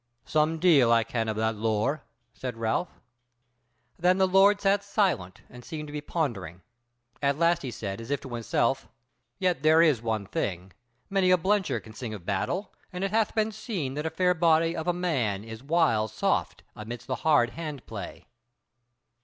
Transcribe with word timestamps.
"Some 0.25 0.57
deal 0.57 0.91
I 0.91 1.03
can 1.03 1.29
of 1.29 1.35
that 1.37 1.55
lore," 1.55 2.01
said 2.33 2.57
Ralph. 2.57 2.99
Then 3.99 4.17
the 4.17 4.27
Lord 4.27 4.59
sat 4.59 4.83
silent, 4.83 5.41
and 5.47 5.63
seemed 5.63 5.87
to 5.89 5.91
be 5.91 6.01
pondering: 6.01 6.61
at 7.21 7.37
last 7.37 7.61
he 7.61 7.69
said, 7.69 8.01
as 8.01 8.09
if 8.09 8.19
to 8.21 8.29
himself: 8.33 8.87
"Yet 9.37 9.61
there 9.61 9.79
is 9.79 10.01
one 10.01 10.25
thing: 10.25 10.73
many 11.07 11.29
a 11.29 11.37
blencher 11.37 11.79
can 11.79 11.93
sing 11.93 12.15
of 12.15 12.25
battle; 12.25 12.73
and 12.91 13.03
it 13.03 13.11
hath 13.11 13.35
been 13.35 13.51
seen, 13.51 13.93
that 13.93 14.07
a 14.07 14.09
fair 14.09 14.33
body 14.33 14.75
of 14.75 14.87
a 14.87 14.91
man 14.91 15.43
is 15.43 15.61
whiles 15.61 16.13
soft 16.13 16.63
amidst 16.75 17.05
the 17.05 17.17
hard 17.17 17.51
hand 17.51 17.85
play. 17.85 18.25